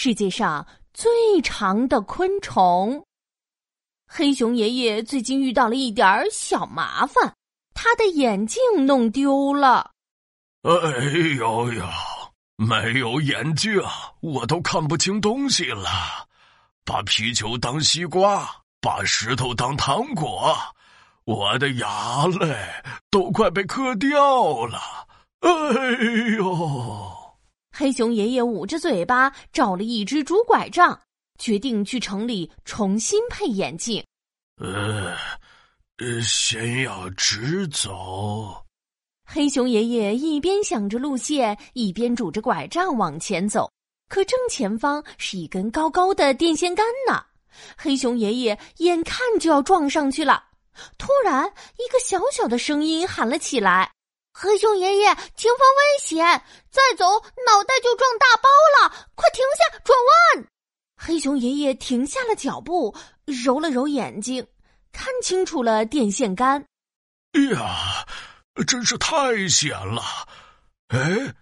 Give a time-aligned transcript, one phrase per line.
[0.00, 0.64] 世界上
[0.94, 1.10] 最
[1.42, 3.04] 长的昆虫。
[4.06, 7.34] 黑熊爷爷最近遇到了一点小麻烦，
[7.74, 9.90] 他的眼镜弄丢了。
[10.62, 10.70] 哎
[11.36, 11.84] 呦呦，
[12.54, 13.72] 没有眼镜，
[14.20, 15.88] 我都看不清东西了。
[16.84, 18.48] 把皮球当西瓜，
[18.80, 20.56] 把石头当糖果，
[21.24, 22.56] 我的牙嘞
[23.10, 24.78] 都快被磕掉了。
[25.40, 25.50] 哎
[26.38, 27.17] 呦！
[27.78, 31.00] 黑熊爷爷捂着嘴巴找了一只竹拐杖。
[31.38, 34.04] 决定去城里重新配眼镜。
[34.60, 35.14] 呃，
[35.98, 38.66] 呃，先要直走。
[39.24, 43.70] 黑熊爷爷一边想着路线，一边拄着拐杖往前走。
[44.08, 47.22] 可正前方是一根高高的电线杆呢，
[47.76, 50.42] 黑熊爷爷眼看就要撞上去了。
[50.98, 53.88] 突然，一个小小的声音喊了起来
[54.40, 56.24] ：“黑熊爷爷，前方危险！
[56.70, 57.04] 再走，
[57.44, 59.08] 脑袋就撞大包了！
[59.16, 59.98] 快停下，转
[60.36, 60.46] 弯！”
[60.96, 62.94] 黑熊爷爷停下了脚步，
[63.26, 64.46] 揉了揉眼睛，
[64.92, 66.64] 看清楚了电线杆。
[67.52, 68.06] 呀，
[68.64, 70.00] 真是太险了！
[70.86, 71.34] 哎，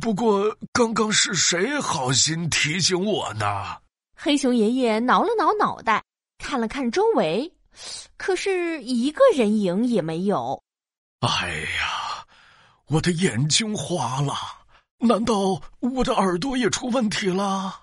[0.00, 3.76] 不过刚刚是谁好心提醒我呢？
[4.16, 6.02] 黑熊爷爷挠了挠脑袋，
[6.38, 7.52] 看了看周围，
[8.16, 10.62] 可是一个人影也没有。
[11.20, 11.99] 哎呀，
[12.92, 14.34] 我的眼睛花了！
[14.98, 17.82] 难道我的耳朵也出问题了？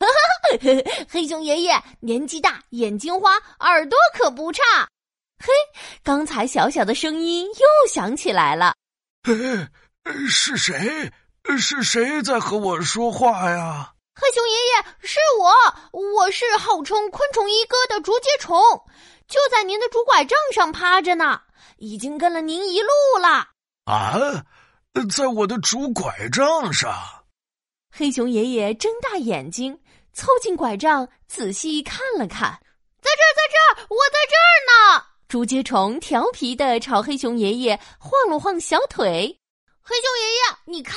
[1.10, 4.62] 黑熊爷爷年纪大，眼睛花，耳朵可不差。
[5.38, 5.52] 嘿，
[6.02, 8.74] 刚才小小的声音又响起来了。
[9.24, 9.34] 哎，
[10.26, 11.12] 是谁？
[11.58, 13.92] 是谁在和我说话呀？
[14.14, 15.52] 黑熊爷爷，是我，
[16.00, 18.58] 我是号称昆虫一哥的竹节虫，
[19.28, 21.42] 就在您的竹拐杖上趴着呢，
[21.76, 22.88] 已经跟了您一路
[23.20, 23.50] 了。
[23.86, 24.44] 啊，
[25.10, 26.94] 在我的竹拐杖上。
[27.90, 29.80] 黑熊爷爷睁大眼睛。
[30.12, 32.58] 凑近拐杖，仔细看了看，
[33.02, 34.48] 在这儿，在这儿，我在这儿
[34.96, 35.04] 呢。
[35.28, 39.38] 竹节虫调皮的朝黑熊爷爷晃了晃小腿。
[39.82, 40.96] 黑熊爷爷，你看，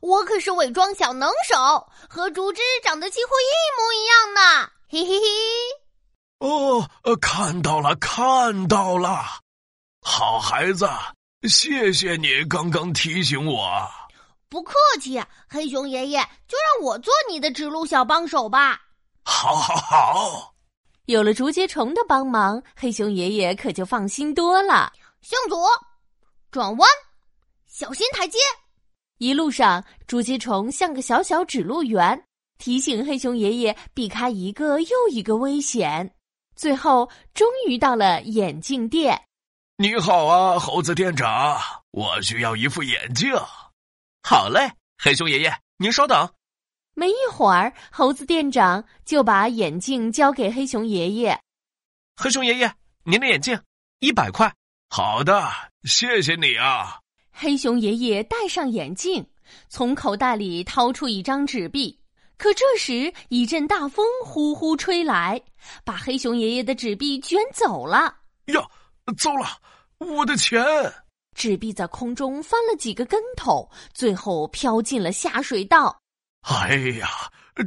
[0.00, 4.70] 我可是伪装小能手，和竹枝长得几乎一模一样呢。
[4.88, 5.26] 嘿嘿嘿。
[6.38, 6.88] 哦，
[7.20, 9.24] 看到了，看到了，
[10.00, 10.88] 好孩子，
[11.48, 13.88] 谢谢你刚刚提醒我。
[14.50, 15.18] 不客气，
[15.48, 18.78] 黑熊爷爷，就让我做你的指路小帮手吧。
[19.24, 20.54] 好，好，好！
[21.06, 24.92] 有了竹节虫的帮忙，黑熊爷爷可就放心多了。
[25.22, 25.66] 向左，
[26.50, 26.88] 转弯，
[27.66, 28.38] 小心台阶。
[29.16, 32.22] 一路上，竹节虫像个小小指路员，
[32.58, 36.14] 提醒黑熊爷爷避开一个又一个危险。
[36.54, 39.18] 最后，终于到了眼镜店。
[39.82, 41.58] 你好啊，猴子店长，
[41.92, 43.32] 我需要一副眼镜。
[44.22, 46.28] 好嘞，黑熊爷爷，您稍等。
[46.92, 51.40] 没一会儿，猴子店长就把眼镜交给黑熊爷爷。
[52.14, 52.70] 黑熊爷爷，
[53.04, 53.58] 您的眼镜
[54.00, 54.54] 一百块。
[54.90, 55.48] 好的，
[55.84, 56.98] 谢谢你啊。
[57.32, 59.26] 黑熊爷爷戴上眼镜，
[59.70, 61.98] 从口袋里掏出一张纸币。
[62.36, 65.40] 可这时，一阵大风呼呼吹来，
[65.86, 68.18] 把黑熊爷爷的纸币卷走了。
[68.48, 68.60] 呀，
[69.12, 69.46] 糟了，
[69.98, 70.62] 我的钱！
[71.36, 76.00] 纸币在空中翻了几个跟头，最后飘进了下水道。
[76.42, 77.08] 哎呀，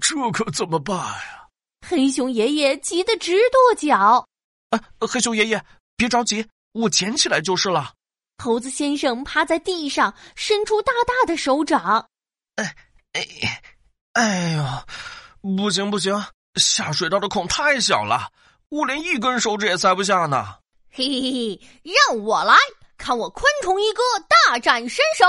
[0.01, 1.47] 这可怎么办呀？
[1.87, 4.27] 黑熊爷爷急得直跺脚。
[4.69, 5.63] 啊，黑熊爷爷，
[5.95, 7.93] 别着急，我捡起来就是了。
[8.43, 12.05] 猴子先生趴在地上，伸出大大的手掌。
[12.55, 12.75] 哎
[13.13, 13.27] 哎
[14.13, 16.13] 哎呦，不行不行，
[16.55, 18.29] 下水道的孔太小了，
[18.69, 20.57] 我连一根手指也塞不下呢。
[20.95, 22.55] 嘿嘿嘿，让我来。
[22.97, 24.03] 看我昆虫一哥
[24.47, 25.25] 大展身手！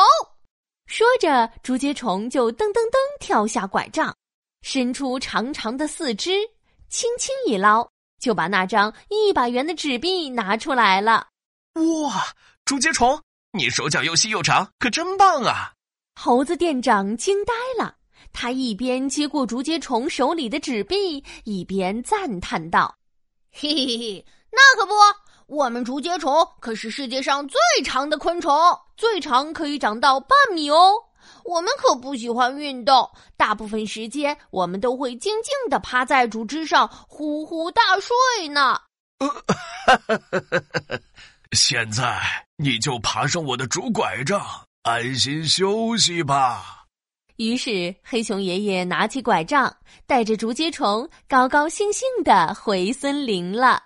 [0.87, 4.15] 说着，竹节虫就噔噔噔跳下拐杖，
[4.61, 6.33] 伸出长长的四肢，
[6.91, 7.89] 轻轻一捞，
[8.21, 11.29] 就把那张一百元的纸币拿出来了。
[11.73, 12.27] 哇，
[12.67, 13.19] 竹节虫，
[13.53, 15.73] 你手脚又细又长，可真棒啊！
[16.15, 17.97] 猴子店长惊呆了，
[18.35, 22.95] 他一边接过竹节虫手里的纸币，一边赞叹道
[23.51, 24.93] ：“嘿嘿嘿，那可不。”
[25.47, 28.51] 我们竹节虫可是世界上最长的昆虫，
[28.97, 30.95] 最长可以长到半米哦。
[31.45, 38.79] 我们可不喜欢运动，大部分时间我们都会静静的趴在竹枝上呼呼大睡呢。
[41.53, 42.21] 现在
[42.57, 44.43] 你就爬上我的竹拐杖，
[44.83, 46.85] 安心休息吧。
[47.37, 49.75] 于是黑熊爷爷拿起拐杖，
[50.07, 53.83] 带着竹节虫高高兴兴的回森林了。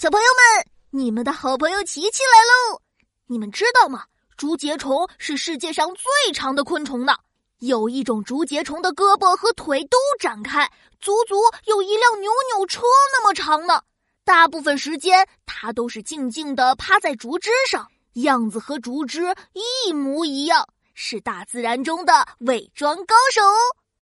[0.00, 2.80] 小朋友们，你们的好朋友琪琪来喽！
[3.26, 4.04] 你们知道吗？
[4.34, 7.18] 竹节虫是世界上最长的昆虫呢，
[7.58, 10.66] 有一种竹节虫的胳膊和腿都展开，
[11.02, 11.36] 足足
[11.66, 12.80] 有一辆扭扭车
[13.12, 13.82] 那么长呢。
[14.24, 23.42] 大部分时间，它都是静静地趴在竹枝上，样子和竹枝一模一样，是大自然中的伪装高手。